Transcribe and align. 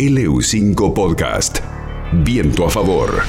LU5 0.00 0.94
Podcast. 0.94 1.58
Viento 2.10 2.64
a 2.64 2.70
favor. 2.70 3.20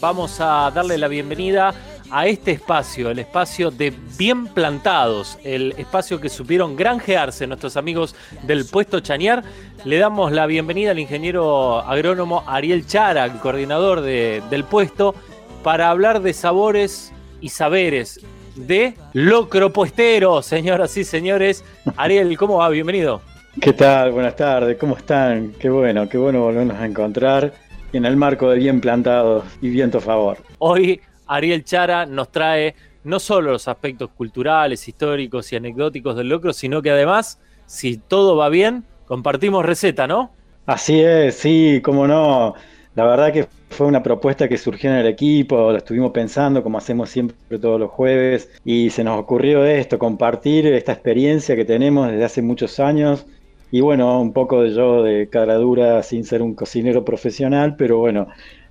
Vamos 0.00 0.40
a 0.40 0.70
darle 0.74 0.96
la 0.96 1.06
bienvenida 1.06 1.74
a 2.10 2.26
este 2.26 2.52
espacio, 2.52 3.10
el 3.10 3.18
espacio 3.18 3.70
de 3.70 3.92
Bien 4.16 4.46
Plantados, 4.46 5.38
el 5.44 5.74
espacio 5.76 6.18
que 6.18 6.30
supieron 6.30 6.76
granjearse 6.76 7.46
nuestros 7.46 7.76
amigos 7.76 8.14
del 8.44 8.64
puesto 8.64 9.00
Chañar. 9.00 9.44
Le 9.84 9.98
damos 9.98 10.32
la 10.32 10.46
bienvenida 10.46 10.92
al 10.92 10.98
ingeniero 10.98 11.80
agrónomo 11.80 12.42
Ariel 12.46 12.86
Chara, 12.86 13.26
el 13.26 13.32
coordinador 13.32 14.00
del 14.00 14.64
puesto, 14.64 15.14
para 15.62 15.90
hablar 15.90 16.22
de 16.22 16.32
sabores 16.32 17.12
y 17.42 17.50
saberes 17.50 18.18
de 18.54 18.94
locro 19.12 19.74
puestero, 19.74 20.40
señoras 20.40 20.96
y 20.96 21.04
señores. 21.04 21.64
Ariel, 21.98 22.34
¿cómo 22.38 22.56
va? 22.56 22.70
Bienvenido. 22.70 23.20
¿Qué 23.60 23.72
tal? 23.72 24.12
Buenas 24.12 24.36
tardes, 24.36 24.76
¿cómo 24.76 24.96
están? 24.96 25.52
Qué 25.58 25.70
bueno, 25.70 26.08
qué 26.08 26.18
bueno 26.18 26.42
volvernos 26.42 26.76
a 26.76 26.84
encontrar 26.84 27.54
en 27.92 28.04
el 28.04 28.14
marco 28.14 28.50
de 28.50 28.58
Bien 28.58 28.80
Plantados 28.82 29.44
y 29.62 29.70
Viento 29.70 29.98
a 29.98 30.00
Favor. 30.02 30.38
Hoy 30.58 31.00
Ariel 31.26 31.64
Chara 31.64 32.04
nos 32.04 32.30
trae 32.30 32.74
no 33.04 33.18
solo 33.18 33.52
los 33.52 33.66
aspectos 33.66 34.10
culturales, 34.10 34.86
históricos 34.86 35.52
y 35.52 35.56
anecdóticos 35.56 36.16
del 36.16 36.28
locro, 36.28 36.52
sino 36.52 36.82
que 36.82 36.90
además, 36.90 37.40
si 37.64 37.96
todo 37.96 38.36
va 38.36 38.50
bien, 38.50 38.84
compartimos 39.06 39.64
receta, 39.64 40.06
¿no? 40.06 40.30
Así 40.66 41.00
es, 41.00 41.36
sí, 41.36 41.80
cómo 41.82 42.06
no. 42.06 42.54
La 42.94 43.04
verdad 43.04 43.32
que 43.32 43.48
fue 43.70 43.86
una 43.86 44.02
propuesta 44.02 44.48
que 44.48 44.58
surgió 44.58 44.90
en 44.90 44.96
el 44.96 45.06
equipo, 45.06 45.72
la 45.72 45.78
estuvimos 45.78 46.12
pensando 46.12 46.62
como 46.62 46.78
hacemos 46.78 47.08
siempre 47.08 47.58
todos 47.58 47.80
los 47.80 47.90
jueves 47.90 48.50
y 48.64 48.90
se 48.90 49.02
nos 49.02 49.18
ocurrió 49.18 49.64
esto, 49.64 49.98
compartir 49.98 50.66
esta 50.66 50.92
experiencia 50.92 51.56
que 51.56 51.64
tenemos 51.64 52.10
desde 52.10 52.24
hace 52.24 52.42
muchos 52.42 52.78
años 52.80 53.26
y 53.70 53.80
bueno, 53.80 54.20
un 54.20 54.32
poco 54.32 54.62
de 54.62 54.72
yo 54.72 55.02
de 55.02 55.28
cara 55.28 55.54
dura 55.56 56.02
sin 56.02 56.24
ser 56.24 56.42
un 56.42 56.54
cocinero 56.54 57.04
profesional, 57.04 57.76
pero 57.76 57.98
bueno, 57.98 58.28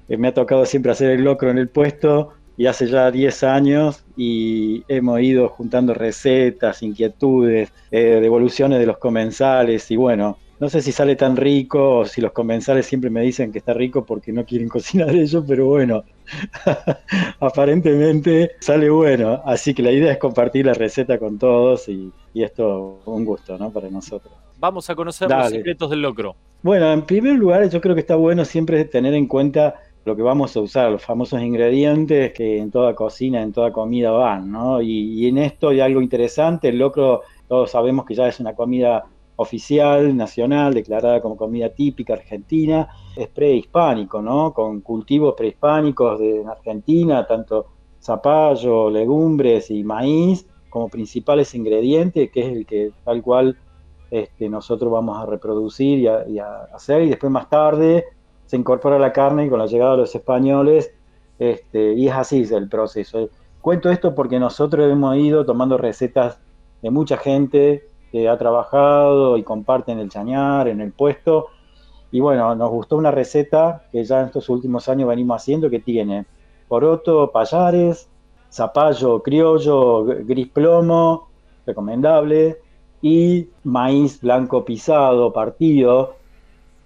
eh, 0.07 0.17
me 0.17 0.29
ha 0.29 0.33
tocado 0.33 0.65
siempre 0.65 0.91
hacer 0.91 1.11
el 1.11 1.23
locro 1.23 1.49
en 1.51 1.57
el 1.57 1.69
puesto 1.69 2.33
y 2.57 2.67
hace 2.67 2.87
ya 2.87 3.11
10 3.11 3.43
años 3.43 4.05
y 4.15 4.83
hemos 4.87 5.19
ido 5.19 5.49
juntando 5.49 5.93
recetas, 5.93 6.81
inquietudes, 6.83 7.73
eh, 7.91 8.19
devoluciones 8.21 8.79
de 8.79 8.85
los 8.85 8.97
comensales 8.97 9.91
y 9.91 9.97
bueno, 9.97 10.37
no 10.59 10.69
sé 10.69 10.81
si 10.81 10.91
sale 10.93 11.17
tan 11.17 11.35
rico 11.35 11.99
o 11.99 12.05
si 12.05 12.21
los 12.21 12.31
comensales 12.31 12.85
siempre 12.85 13.09
me 13.09 13.21
dicen 13.21 13.51
que 13.51 13.59
está 13.59 13.73
rico 13.73 14.05
porque 14.05 14.31
no 14.31 14.45
quieren 14.45 14.69
cocinar 14.75 15.13
ellos, 15.13 15.43
pero 15.47 15.65
bueno, 15.65 16.03
aparentemente 17.39 18.51
sale 18.59 18.89
bueno. 18.89 19.41
Así 19.45 19.73
que 19.73 19.83
la 19.83 19.91
idea 19.91 20.13
es 20.13 20.17
compartir 20.17 20.65
la 20.65 20.73
receta 20.73 21.17
con 21.17 21.37
todos 21.37 21.89
y, 21.89 22.11
y 22.33 22.43
esto 22.43 23.01
un 23.05 23.25
gusto 23.25 23.57
¿no? 23.57 23.71
para 23.71 23.89
nosotros. 23.89 24.44
Vamos 24.59 24.89
a 24.89 24.95
conocer 24.95 25.29
los 25.29 25.49
secretos 25.49 25.89
del 25.89 26.01
locro. 26.01 26.35
Bueno, 26.61 26.91
en 26.91 27.03
primer 27.03 27.35
lugar 27.35 27.69
yo 27.69 27.79
creo 27.81 27.93
que 27.93 28.01
está 28.01 28.15
bueno 28.15 28.43
siempre 28.45 28.85
tener 28.85 29.13
en 29.13 29.27
cuenta 29.27 29.75
lo 30.05 30.15
que 30.15 30.21
vamos 30.21 30.55
a 30.55 30.61
usar, 30.61 30.91
los 30.91 31.03
famosos 31.03 31.41
ingredientes 31.41 32.33
que 32.33 32.57
en 32.59 32.71
toda 32.71 32.93
cocina, 32.93 33.41
en 33.41 33.51
toda 33.51 33.71
comida 33.71 34.11
van, 34.11 34.51
¿no? 34.51 34.81
Y, 34.81 35.13
y 35.13 35.27
en 35.27 35.39
esto 35.39 35.69
hay 35.69 35.79
algo 35.79 36.01
interesante, 36.01 36.69
el 36.69 36.77
locro 36.77 37.21
todos 37.47 37.71
sabemos 37.71 38.05
que 38.05 38.15
ya 38.15 38.27
es 38.27 38.39
una 38.39 38.53
comida 38.53 39.05
oficial, 39.37 40.15
nacional, 40.15 40.73
declarada 40.73 41.21
como 41.21 41.35
comida 41.35 41.69
típica 41.69 42.13
argentina, 42.13 42.87
es 43.15 43.27
prehispánico, 43.27 44.21
¿no? 44.21 44.53
Con 44.53 44.81
cultivos 44.81 45.35
prehispánicos 45.35 46.19
de 46.19 46.43
Argentina, 46.49 47.25
tanto 47.27 47.67
zapallo, 48.01 48.89
legumbres 48.89 49.69
y 49.71 49.83
maíz 49.83 50.47
como 50.69 50.89
principales 50.89 51.53
ingredientes, 51.55 52.31
que 52.31 52.41
es 52.41 52.47
el 52.47 52.65
que 52.65 52.91
tal 53.03 53.21
cual 53.21 53.57
este, 54.11 54.49
nosotros 54.49 54.91
vamos 54.91 55.21
a 55.21 55.25
reproducir 55.25 55.99
y 55.99 56.39
a, 56.39 56.63
hacer, 56.73 57.03
y 57.03 57.09
después 57.09 57.31
más 57.31 57.49
tarde 57.49 58.05
se 58.45 58.57
incorpora 58.57 58.99
la 58.99 59.11
carne 59.11 59.45
y 59.45 59.49
con 59.49 59.59
la 59.59 59.65
llegada 59.65 59.91
de 59.91 59.97
los 59.97 60.15
españoles, 60.15 60.93
este, 61.39 61.93
y 61.93 62.07
es 62.07 62.13
así 62.13 62.47
el 62.51 62.69
proceso. 62.69 63.29
Cuento 63.61 63.89
esto 63.89 64.13
porque 64.13 64.39
nosotros 64.39 64.91
hemos 64.91 65.17
ido 65.17 65.45
tomando 65.45 65.77
recetas 65.77 66.39
de 66.81 66.91
mucha 66.91 67.17
gente, 67.17 67.89
que 68.11 68.29
ha 68.29 68.37
trabajado 68.37 69.35
y 69.37 69.43
comparte 69.43 69.91
en 69.91 69.99
el 69.99 70.09
chañar, 70.09 70.67
en 70.67 70.79
el 70.79 70.93
puesto. 70.93 71.47
Y 72.11 72.19
bueno, 72.19 72.55
nos 72.55 72.69
gustó 72.69 72.95
una 72.95 73.11
receta 73.11 73.87
que 73.91 74.05
ya 74.05 74.21
en 74.21 74.27
estos 74.27 74.47
últimos 74.47 74.87
años 74.87 75.09
venimos 75.09 75.41
haciendo 75.41 75.69
que 75.69 75.79
tiene 75.79 76.25
poroto, 76.67 77.31
payares, 77.31 78.07
zapallo 78.49 79.21
criollo, 79.21 80.05
gris 80.05 80.47
plomo, 80.47 81.27
recomendable, 81.65 82.61
y 83.01 83.49
maíz 83.63 84.21
blanco 84.21 84.65
pisado, 84.65 85.33
partido, 85.33 86.15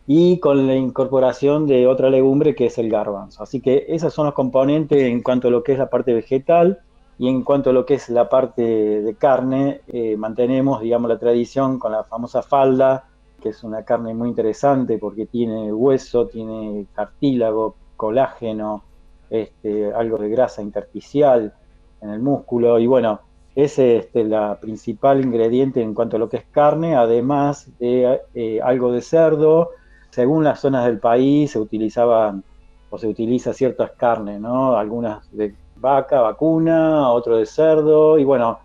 y 0.07 0.39
con 0.39 0.65
la 0.65 0.75
incorporación 0.75 1.67
de 1.67 1.85
otra 1.85 2.09
legumbre 2.09 2.55
que 2.55 2.65
es 2.65 2.77
el 2.79 2.89
garbanzo. 2.89 3.43
Así 3.43 3.61
que 3.61 3.85
esos 3.89 4.11
son 4.13 4.25
los 4.25 4.33
componentes 4.33 5.03
en 5.03 5.21
cuanto 5.21 5.49
a 5.49 5.51
lo 5.51 5.63
que 5.63 5.73
es 5.73 5.77
la 5.77 5.89
parte 5.89 6.13
vegetal 6.13 6.79
y 7.19 7.27
en 7.27 7.43
cuanto 7.43 7.69
a 7.69 7.73
lo 7.73 7.85
que 7.85 7.93
es 7.93 8.09
la 8.09 8.27
parte 8.27 8.63
de 8.63 9.13
carne, 9.15 9.81
eh, 9.87 10.17
mantenemos, 10.17 10.81
digamos, 10.81 11.09
la 11.09 11.19
tradición 11.19 11.77
con 11.77 11.91
la 11.91 12.05
famosa 12.05 12.41
falda, 12.41 13.05
que 13.39 13.49
es 13.49 13.63
una 13.63 13.83
carne 13.83 14.13
muy 14.13 14.29
interesante 14.29 14.97
porque 14.97 15.27
tiene 15.27 15.71
hueso, 15.71 16.25
tiene 16.27 16.87
cartílago, 16.95 17.75
colágeno, 17.95 18.83
este, 19.29 19.93
algo 19.93 20.17
de 20.17 20.29
grasa 20.29 20.61
intersticial 20.61 21.53
en 22.01 22.09
el 22.09 22.19
músculo 22.19 22.79
y 22.79 22.87
bueno, 22.87 23.19
es 23.63 23.79
este, 23.79 24.23
la 24.23 24.59
principal 24.59 25.23
ingrediente 25.23 25.81
en 25.81 25.93
cuanto 25.93 26.15
a 26.15 26.19
lo 26.19 26.29
que 26.29 26.37
es 26.37 26.45
carne, 26.51 26.95
además 26.95 27.67
de 27.79 28.21
eh, 28.33 28.59
algo 28.61 28.91
de 28.91 29.01
cerdo. 29.01 29.71
Según 30.09 30.43
las 30.43 30.59
zonas 30.59 30.85
del 30.85 30.99
país 30.99 31.51
se 31.51 31.59
utilizaban 31.59 32.43
o 32.89 32.97
se 32.97 33.07
utiliza 33.07 33.53
ciertas 33.53 33.91
carnes, 33.91 34.39
¿no? 34.39 34.75
Algunas 34.75 35.31
de 35.31 35.53
vaca, 35.75 36.21
vacuna, 36.21 37.11
otro 37.11 37.37
de 37.37 37.45
cerdo, 37.45 38.17
y 38.17 38.23
bueno, 38.23 38.59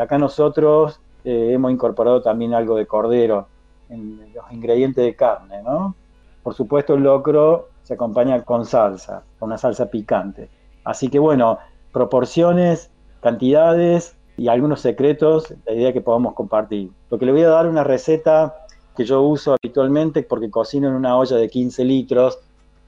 acá 0.00 0.18
nosotros 0.18 1.00
eh, 1.24 1.50
hemos 1.52 1.70
incorporado 1.70 2.22
también 2.22 2.54
algo 2.54 2.76
de 2.76 2.86
cordero 2.86 3.46
en 3.88 4.32
los 4.34 4.50
ingredientes 4.50 5.04
de 5.04 5.14
carne, 5.14 5.62
¿no? 5.62 5.94
Por 6.42 6.54
supuesto 6.54 6.94
el 6.94 7.02
locro 7.02 7.68
se 7.82 7.94
acompaña 7.94 8.42
con 8.42 8.64
salsa, 8.64 9.22
con 9.38 9.48
una 9.48 9.58
salsa 9.58 9.86
picante. 9.86 10.48
Así 10.84 11.08
que 11.08 11.18
bueno, 11.18 11.58
proporciones, 11.92 12.90
cantidades 13.20 14.16
y 14.36 14.48
algunos 14.48 14.80
secretos, 14.80 15.54
la 15.64 15.72
idea 15.72 15.92
que 15.92 16.00
podamos 16.00 16.34
compartir. 16.34 16.90
Lo 17.10 17.18
que 17.18 17.26
le 17.26 17.32
voy 17.32 17.42
a 17.42 17.48
dar 17.48 17.66
una 17.66 17.84
receta 17.84 18.54
que 18.96 19.04
yo 19.04 19.22
uso 19.22 19.54
habitualmente 19.54 20.22
porque 20.22 20.50
cocino 20.50 20.88
en 20.88 20.94
una 20.94 21.16
olla 21.16 21.36
de 21.36 21.48
15 21.48 21.84
litros 21.84 22.38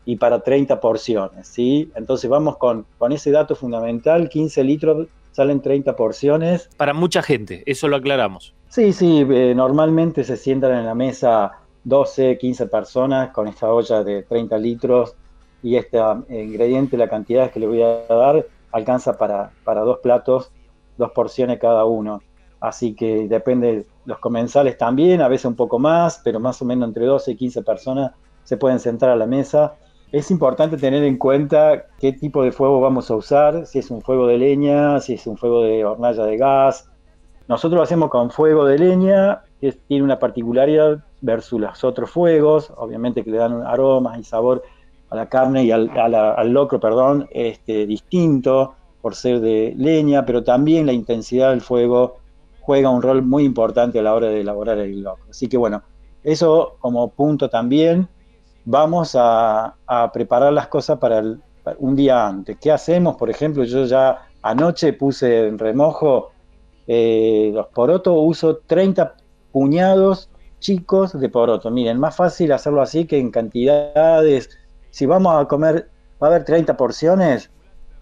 y 0.04 0.16
para 0.16 0.40
30 0.40 0.80
porciones, 0.80 1.46
¿sí? 1.48 1.90
Entonces 1.94 2.30
vamos 2.30 2.56
con, 2.56 2.86
con 2.96 3.12
ese 3.12 3.30
dato 3.30 3.54
fundamental, 3.54 4.28
15 4.28 4.64
litros 4.64 5.08
salen 5.32 5.60
30 5.60 5.94
porciones. 5.94 6.68
Para 6.76 6.94
mucha 6.94 7.22
gente, 7.22 7.62
eso 7.66 7.86
lo 7.88 7.96
aclaramos. 7.96 8.54
Sí, 8.70 8.92
sí, 8.92 9.24
eh, 9.30 9.54
normalmente 9.54 10.24
se 10.24 10.36
sientan 10.36 10.72
en 10.72 10.86
la 10.86 10.94
mesa 10.94 11.52
12, 11.84 12.38
15 12.38 12.66
personas 12.66 13.30
con 13.30 13.46
esta 13.46 13.72
olla 13.72 14.02
de 14.02 14.22
30 14.22 14.58
litros 14.58 15.14
y 15.62 15.76
este 15.76 15.98
eh, 15.98 16.42
ingrediente, 16.42 16.96
la 16.96 17.08
cantidad 17.08 17.50
que 17.50 17.60
le 17.60 17.66
voy 17.66 17.82
a 17.82 18.02
dar, 18.08 18.46
alcanza 18.72 19.16
para, 19.16 19.52
para 19.62 19.82
dos 19.82 19.98
platos, 20.00 20.50
dos 20.98 21.12
porciones 21.12 21.58
cada 21.58 21.86
uno. 21.86 22.20
Así 22.60 22.94
que 22.94 23.28
depende, 23.28 23.86
los 24.04 24.18
comensales 24.18 24.76
también, 24.76 25.22
a 25.22 25.28
veces 25.28 25.46
un 25.46 25.54
poco 25.54 25.78
más, 25.78 26.20
pero 26.22 26.40
más 26.40 26.60
o 26.60 26.64
menos 26.64 26.88
entre 26.88 27.06
12 27.06 27.32
y 27.32 27.36
15 27.36 27.62
personas 27.62 28.12
se 28.44 28.56
pueden 28.56 28.80
sentar 28.80 29.10
a 29.10 29.16
la 29.16 29.26
mesa 29.26 29.76
es 30.12 30.30
importante 30.30 30.78
tener 30.78 31.04
en 31.04 31.18
cuenta 31.18 31.84
qué 31.98 32.12
tipo 32.12 32.42
de 32.42 32.52
fuego 32.52 32.80
vamos 32.80 33.10
a 33.10 33.16
usar, 33.16 33.66
si 33.66 33.78
es 33.78 33.90
un 33.90 34.00
fuego 34.00 34.26
de 34.26 34.38
leña, 34.38 35.00
si 35.00 35.14
es 35.14 35.26
un 35.26 35.36
fuego 35.36 35.62
de 35.62 35.84
hornalla 35.84 36.24
de 36.24 36.36
gas. 36.38 36.88
Nosotros 37.46 37.76
lo 37.76 37.82
hacemos 37.82 38.08
con 38.08 38.30
fuego 38.30 38.64
de 38.64 38.78
leña, 38.78 39.42
que 39.60 39.72
tiene 39.72 40.04
una 40.04 40.18
particularidad 40.18 41.04
versus 41.20 41.60
los 41.60 41.84
otros 41.84 42.10
fuegos, 42.10 42.72
obviamente 42.76 43.22
que 43.22 43.30
le 43.30 43.38
dan 43.38 43.62
aromas 43.66 44.18
y 44.18 44.24
sabor 44.24 44.62
a 45.10 45.16
la 45.16 45.28
carne 45.28 45.64
y 45.64 45.72
al, 45.72 45.90
al 45.90 46.52
locro, 46.52 46.80
perdón, 46.80 47.28
este, 47.30 47.86
distinto 47.86 48.74
por 49.08 49.14
ser 49.14 49.40
de 49.40 49.72
leña, 49.74 50.26
pero 50.26 50.44
también 50.44 50.84
la 50.84 50.92
intensidad 50.92 51.48
del 51.48 51.62
fuego 51.62 52.18
juega 52.60 52.90
un 52.90 53.00
rol 53.00 53.22
muy 53.22 53.42
importante 53.42 53.98
a 53.98 54.02
la 54.02 54.12
hora 54.12 54.26
de 54.28 54.42
elaborar 54.42 54.76
el 54.76 55.00
locro. 55.00 55.24
Así 55.30 55.48
que 55.48 55.56
bueno, 55.56 55.82
eso 56.22 56.76
como 56.78 57.08
punto 57.08 57.48
también 57.48 58.06
vamos 58.66 59.16
a, 59.18 59.76
preparar 60.12 60.52
las 60.52 60.66
cosas 60.66 60.98
para, 60.98 61.22
un 61.78 61.96
día 61.96 62.26
antes. 62.26 62.58
¿Qué 62.60 62.70
hacemos? 62.70 63.16
Por 63.16 63.30
ejemplo, 63.30 63.64
yo 63.64 63.86
ya 63.86 64.28
anoche 64.42 64.92
puse 64.92 65.46
en 65.46 65.58
remojo 65.58 66.32
eh, 66.86 67.50
los 67.54 67.68
porotos, 67.68 68.12
uso 68.14 68.58
30 68.58 69.14
puñados 69.52 70.28
chicos 70.58 71.18
de 71.18 71.30
poroto. 71.30 71.70
Miren, 71.70 71.98
más 71.98 72.14
fácil 72.14 72.52
hacerlo 72.52 72.82
así 72.82 73.06
que 73.06 73.18
en 73.18 73.30
cantidades. 73.30 74.50
Si 74.90 75.06
vamos 75.06 75.34
a 75.34 75.48
comer, 75.48 75.88
va 76.22 76.26
a 76.26 76.30
haber 76.30 76.44
30 76.44 76.76
porciones, 76.76 77.50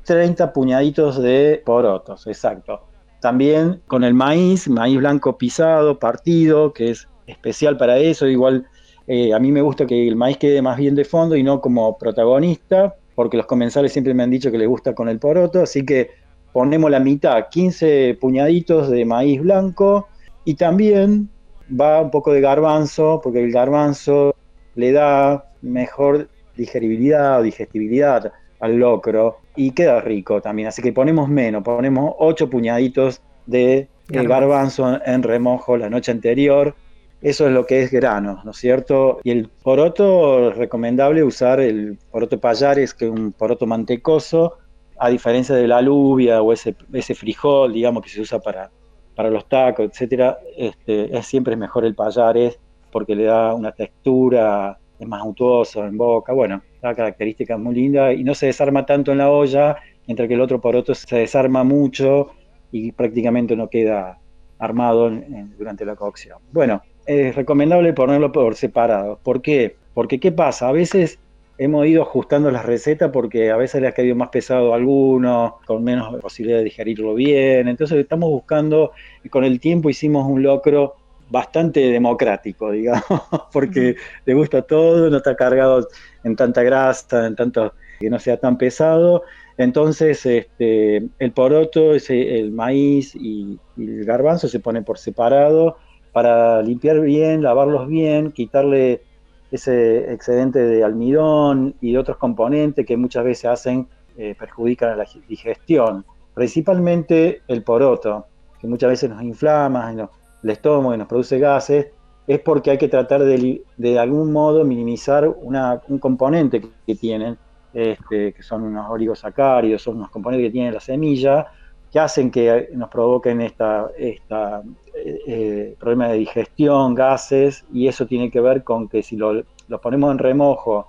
30 0.07 0.53
puñaditos 0.53 1.21
de 1.21 1.63
porotos, 1.65 2.27
exacto. 2.27 2.81
También 3.21 3.83
con 3.87 4.05
el 4.05 4.15
maíz, 4.15 4.69
maíz 4.69 4.97
blanco 4.99 5.37
pisado, 5.37 5.99
partido, 5.99 6.73
que 6.73 6.91
es 6.93 7.09
especial 7.27 7.77
para 7.77 7.99
eso, 7.99 8.27
igual 8.27 8.67
Eh, 9.09 9.33
a 9.33 9.39
mí 9.39 9.53
me 9.53 9.63
gusta 9.63 9.87
que 9.87 10.09
el 10.09 10.17
maíz 10.17 10.37
quede 10.37 10.61
más 10.63 10.77
bien 10.77 10.97
de 10.97 11.05
fondo 11.05 11.37
y 11.37 11.43
no 11.43 11.61
como 11.61 11.97
protagonista, 11.97 12.97
porque 13.15 13.37
los 13.37 13.47
comensales 13.47 13.93
siempre 13.93 14.15
me 14.15 14.25
han 14.25 14.31
dicho 14.31 14.51
que 14.51 14.59
les 14.59 14.69
gusta 14.69 14.95
con 14.95 15.09
el 15.09 15.19
poroto, 15.19 15.63
así 15.63 15.85
que 15.87 16.11
ponemos 16.53 16.91
la 16.91 16.99
mitad, 17.01 17.47
15 17.51 18.19
puñaditos 18.21 18.91
de 18.91 19.05
maíz 19.05 19.41
blanco. 19.41 20.09
Y 20.45 20.55
también 20.55 21.29
va 21.69 22.01
un 22.01 22.11
poco 22.11 22.33
de 22.33 22.41
garbanzo, 22.41 23.21
porque 23.23 23.45
el 23.45 23.53
garbanzo 23.53 24.35
le 24.75 24.93
da 24.93 25.53
mejor 25.63 26.29
digeribilidad 26.57 27.41
o 27.41 27.43
digestibilidad 27.43 28.33
al 28.61 28.77
locro 28.77 29.39
y 29.55 29.73
queda 29.73 30.01
rico 30.01 30.41
también. 30.41 30.69
Así 30.69 30.83
que 30.83 30.93
ponemos 30.93 31.29
menos, 31.29 31.63
ponemos 31.63 32.15
8 32.19 32.51
puñaditos 32.51 33.21
de 33.47 33.89
garbanzo 34.09 35.01
en 35.05 35.23
remojo 35.23 35.77
la 35.77 35.91
noche 35.91 36.13
anterior. 36.13 36.75
Eso 37.23 37.47
es 37.47 37.53
lo 37.53 37.67
que 37.67 37.83
es 37.83 37.91
grano, 37.91 38.41
¿no 38.45 38.51
es 38.51 38.59
cierto? 38.59 39.21
Y 39.25 39.31
el 39.31 39.49
poroto, 39.49 40.51
es 40.51 40.57
recomendable 40.57 41.25
usar 41.25 41.61
el 41.61 41.99
poroto 42.11 42.39
payares, 42.39 42.93
que 42.93 43.07
es 43.07 43.11
un 43.11 43.33
poroto 43.33 43.67
mantecoso, 43.67 44.59
a 44.99 45.09
diferencia 45.09 45.55
de 45.55 45.67
la 45.67 45.79
alubia 45.79 46.43
o 46.43 46.53
ese, 46.53 46.77
ese 46.93 47.15
frijol, 47.15 47.73
digamos, 47.73 48.03
que 48.03 48.11
se 48.11 48.21
usa 48.21 48.39
para, 48.39 48.71
para 49.15 49.31
los 49.31 49.49
tacos, 49.49 49.87
etcétera, 49.87 50.39
este, 50.57 51.17
es 51.17 51.27
siempre 51.27 51.57
mejor 51.57 51.85
el 51.85 51.95
payares 51.95 52.59
porque 52.93 53.15
le 53.15 53.25
da 53.25 53.55
una 53.55 53.73
textura, 53.73 54.79
es 54.99 55.07
más 55.07 55.23
untuoso 55.23 55.85
en 55.85 55.97
boca, 55.97 56.33
bueno, 56.33 56.63
da 56.83 56.95
características 56.95 57.59
muy 57.59 57.75
lindas 57.75 58.15
y 58.17 58.25
no 58.25 58.35
se 58.35 58.47
desarma 58.47 58.87
tanto 58.87 59.13
en 59.13 59.19
la 59.19 59.31
olla, 59.31 59.77
mientras 60.07 60.29
que 60.29 60.35
el 60.35 60.41
otro 60.41 60.61
poroto 60.61 60.95
se 60.95 61.17
desarma 61.17 61.65
mucho 61.65 62.31
y 62.73 62.93
prácticamente 62.93 63.57
no 63.57 63.69
queda 63.69 64.19
armado 64.59 65.11
durante 65.59 65.85
la 65.85 65.97
cocción. 65.97 66.39
Bueno, 66.53 66.83
es 67.07 67.35
recomendable 67.35 67.93
ponerlo 67.93 68.33
por 68.33 68.55
separado. 68.55 69.19
¿Por 69.23 69.43
qué? 69.43 69.77
Porque 69.95 70.19
¿qué 70.19 70.33
pasa? 70.33 70.69
A 70.69 70.73
veces 70.73 71.19
hemos 71.59 71.87
ido 71.87 72.03
ajustando 72.03 72.51
las 72.51 72.67
recetas 72.67 73.11
porque 73.11 73.51
a 73.51 73.57
veces 73.57 73.81
le 73.81 73.89
ha 73.89 73.93
caído 73.93 74.15
más 74.15 74.29
pesado 74.29 74.73
a 74.73 74.77
alguno, 74.77 75.57
con 75.67 75.83
menos 75.83 76.15
posibilidad 76.21 76.59
de 76.59 76.65
digerirlo 76.65 77.15
bien. 77.15 77.69
Entonces 77.69 77.99
estamos 77.99 78.31
buscando, 78.31 78.93
y 79.25 79.29
con 79.29 79.45
el 79.45 79.61
tiempo 79.61 79.89
hicimos 79.89 80.27
un 80.27 80.43
locro 80.43 80.95
bastante 81.31 81.81
democrático, 81.81 82.71
digamos, 82.73 83.23
porque 83.53 83.97
le 84.25 84.35
gusta 84.35 84.63
todo, 84.63 85.11
no 85.11 85.19
está 85.19 85.37
cargado 85.37 85.89
en 86.25 86.37
tanta 86.37 86.63
grasa, 86.63 87.27
en 87.27 87.37
tanto 87.37 87.73
que 87.99 88.11
no 88.11 88.19
sea 88.19 88.37
tan 88.37 88.59
pesado. 88.59 89.23
Entonces, 89.59 90.25
este, 90.27 91.09
el 91.19 91.33
poroto, 91.33 91.95
el 91.95 92.53
maíz 92.53 93.15
y, 93.15 93.59
y 93.77 93.85
el 93.85 94.05
garbanzo 94.05 94.49
se 94.49 94.61
ponen 94.61 94.85
por 94.85 94.99
separado 94.99 95.79
para 96.13 96.63
limpiar 96.63 97.01
bien, 97.01 97.43
lavarlos 97.43 97.89
bien, 97.89 98.33
quitarle 98.33 99.03
ese 99.51 100.13
excedente 100.13 100.61
de 100.61 100.83
almidón 100.83 101.75
y 101.81 101.93
de 101.93 101.99
otros 101.99 102.17
componentes 102.17 102.87
que 102.87 102.97
muchas 102.97 103.25
veces 103.25 103.45
hacen, 103.47 103.87
eh, 104.17 104.35
perjudican 104.39 104.91
a 104.91 104.97
la 104.97 105.07
digestión. 105.29 106.05
Principalmente 106.35 107.43
el 107.49 107.63
poroto, 107.63 108.27
que 108.61 108.67
muchas 108.67 108.91
veces 108.91 109.11
nos 109.11 109.23
inflama 109.23 110.11
el 110.47 110.51
estómago 110.51 110.95
y 110.95 110.99
nos 110.99 111.09
produce 111.09 111.39
gases, 111.39 111.89
es 112.27 112.41
porque 112.41 112.71
hay 112.71 112.79
que 112.79 112.89
tratar 112.89 113.23
de, 113.25 113.63
de 113.77 113.99
algún 113.99 114.33
modo 114.33 114.65
minimizar 114.65 115.29
una, 115.29 115.81
un 115.89 115.99
componente 115.99 116.63
que, 116.87 116.95
tienen, 116.95 117.37
este, 117.75 118.33
que 118.33 118.43
son 118.43 118.63
unos 118.63 118.89
oligosacáridos, 118.89 119.83
son 119.83 119.97
unos 119.97 120.11
componentes 120.11 120.49
que 120.49 120.53
tiene 120.53 120.73
la 120.73 120.81
semilla, 120.81 121.47
que 121.93 121.99
hacen 121.99 122.31
que 122.31 122.71
nos 122.75 122.89
provoquen 122.89 123.41
esta, 123.41 123.89
esta 123.97 124.63
eh, 124.95 125.75
problema 125.79 126.09
de 126.09 126.19
digestión, 126.19 126.95
gases, 126.95 127.65
y 127.73 127.89
eso 127.89 128.07
tiene 128.07 128.31
que 128.31 128.41
ver 128.41 128.63
con 128.63 128.89
que 128.89 129.03
si 129.03 129.17
lo, 129.17 129.43
ponemos 129.83 130.13
en 130.13 130.19
remojo 130.19 130.89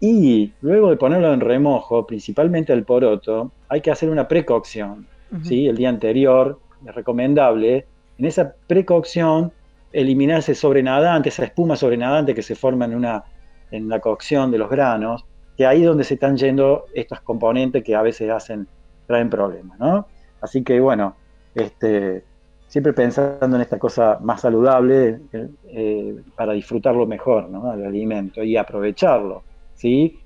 y 0.00 0.52
luego 0.62 0.90
de 0.90 0.96
ponerlo 0.96 1.32
en 1.32 1.40
remojo, 1.40 2.06
principalmente 2.06 2.72
el 2.72 2.84
poroto, 2.84 3.52
hay 3.68 3.80
que 3.80 3.90
hacer 3.90 4.10
una 4.10 4.28
precocción, 4.28 5.06
¿sí? 5.42 5.66
El 5.66 5.76
día 5.76 5.88
anterior, 5.88 6.58
es 6.86 6.94
recomendable. 6.94 7.86
En 8.18 8.24
esa 8.24 8.54
precocción, 8.66 9.52
eliminar 9.92 10.40
ese 10.40 10.54
sobrenadante, 10.54 11.28
esa 11.28 11.44
espuma 11.44 11.76
sobrenadante 11.76 12.34
que 12.34 12.42
se 12.42 12.54
forma 12.54 12.84
en, 12.84 12.94
una, 12.94 13.24
en 13.70 13.88
la 13.88 14.00
cocción 14.00 14.50
de 14.50 14.58
los 14.58 14.68
granos, 14.68 15.24
que 15.56 15.66
ahí 15.66 15.82
es 15.82 15.86
donde 15.86 16.04
se 16.04 16.14
están 16.14 16.36
yendo 16.36 16.86
estos 16.94 17.20
componentes 17.20 17.82
que 17.82 17.94
a 17.94 18.02
veces 18.02 18.30
hacen, 18.30 18.66
traen 19.06 19.30
problemas, 19.30 19.78
¿no? 19.78 20.06
Así 20.40 20.62
que 20.62 20.78
bueno, 20.78 21.16
este, 21.54 22.24
siempre 22.68 22.92
pensando 22.92 23.56
en 23.56 23.62
esta 23.62 23.78
cosa 23.78 24.18
más 24.20 24.42
saludable 24.42 25.20
eh, 25.32 25.48
eh, 25.68 26.16
para 26.36 26.52
disfrutarlo 26.52 27.06
mejor, 27.06 27.48
¿no? 27.48 27.72
El 27.72 27.84
alimento 27.84 28.42
y 28.42 28.56
aprovecharlo, 28.56 29.42
¿sí? 29.74 30.18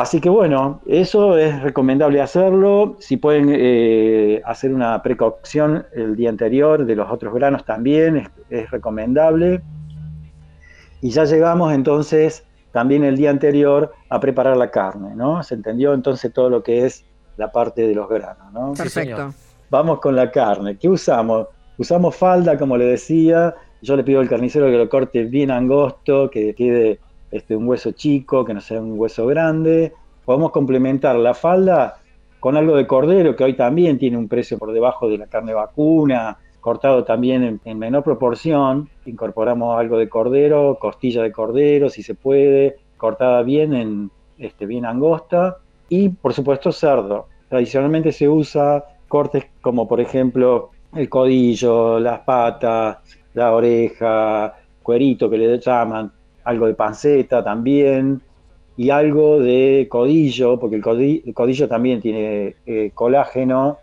Así 0.00 0.18
que 0.18 0.30
bueno, 0.30 0.80
eso 0.86 1.36
es 1.36 1.60
recomendable 1.60 2.22
hacerlo. 2.22 2.96
Si 3.00 3.18
pueden 3.18 3.50
eh, 3.52 4.40
hacer 4.46 4.72
una 4.72 5.02
precocción 5.02 5.84
el 5.92 6.16
día 6.16 6.30
anterior 6.30 6.86
de 6.86 6.96
los 6.96 7.10
otros 7.10 7.34
granos 7.34 7.66
también 7.66 8.16
es, 8.16 8.30
es, 8.48 8.70
recomendable. 8.70 9.60
Y 11.02 11.10
ya 11.10 11.24
llegamos 11.24 11.74
entonces 11.74 12.46
también 12.72 13.04
el 13.04 13.18
día 13.18 13.28
anterior 13.28 13.92
a 14.08 14.18
preparar 14.20 14.56
la 14.56 14.70
carne, 14.70 15.14
¿no? 15.14 15.42
¿Se 15.42 15.54
entendió 15.54 15.92
entonces 15.92 16.32
todo 16.32 16.48
lo 16.48 16.62
que 16.62 16.86
es 16.86 17.04
la 17.36 17.52
parte 17.52 17.86
de 17.86 17.94
los 17.94 18.08
granos, 18.08 18.50
¿no? 18.54 18.72
Perfecto. 18.72 19.34
Vamos 19.68 20.00
con 20.00 20.16
la 20.16 20.30
carne. 20.30 20.78
¿Qué 20.78 20.88
usamos? 20.88 21.48
Usamos 21.76 22.16
falda, 22.16 22.56
como 22.56 22.78
le 22.78 22.86
decía. 22.86 23.54
Yo 23.82 23.96
le 23.96 24.04
pido 24.04 24.20
al 24.20 24.30
carnicero 24.30 24.64
que 24.64 24.78
lo 24.78 24.88
corte 24.88 25.24
bien 25.24 25.50
angosto, 25.50 26.30
que 26.30 26.54
quede 26.54 27.00
este, 27.30 27.56
un 27.56 27.68
hueso 27.68 27.92
chico, 27.92 28.44
que 28.44 28.54
no 28.54 28.60
sea 28.60 28.80
un 28.80 28.98
hueso 28.98 29.26
grande. 29.26 29.92
Podemos 30.24 30.50
complementar 30.50 31.16
la 31.16 31.34
falda 31.34 31.98
con 32.40 32.56
algo 32.56 32.76
de 32.76 32.86
cordero, 32.86 33.36
que 33.36 33.44
hoy 33.44 33.54
también 33.54 33.98
tiene 33.98 34.16
un 34.16 34.28
precio 34.28 34.58
por 34.58 34.72
debajo 34.72 35.08
de 35.08 35.18
la 35.18 35.26
carne 35.26 35.52
vacuna, 35.52 36.38
cortado 36.60 37.04
también 37.04 37.60
en, 37.64 37.78
menor 37.78 38.02
proporción. 38.02 38.88
Incorporamos 39.06 39.78
algo 39.78 39.98
de 39.98 40.08
cordero, 40.08 40.78
costilla 40.80 41.22
de 41.22 41.32
cordero, 41.32 41.88
si 41.90 42.02
se 42.02 42.14
puede, 42.14 42.76
cortada 42.96 43.42
bien, 43.42 43.74
en, 43.74 44.10
este, 44.38 44.66
bien 44.66 44.86
angosta. 44.86 45.58
Y 45.88 46.08
por 46.08 46.32
supuesto 46.32 46.72
cerdo. 46.72 47.26
Tradicionalmente 47.48 48.12
se 48.12 48.28
usa 48.28 48.84
cortes 49.08 49.46
como 49.60 49.88
por 49.88 50.00
ejemplo 50.00 50.70
el 50.94 51.08
codillo, 51.08 51.98
las 51.98 52.20
patas, 52.20 52.98
la 53.34 53.52
oreja, 53.52 54.54
cuerito 54.82 55.28
que 55.28 55.36
le 55.36 55.58
llaman, 55.58 56.10
algo 56.44 56.66
de 56.66 56.74
panceta 56.74 57.42
también 57.44 58.20
y 58.76 58.90
algo 58.90 59.40
de 59.40 59.86
codillo, 59.90 60.58
porque 60.58 60.76
el 60.76 60.82
codillo, 60.82 61.68
también 61.68 62.00
tiene 62.00 62.56
eh, 62.66 62.90
colágeno 62.94 63.78